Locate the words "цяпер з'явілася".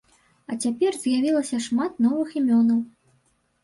0.67-1.63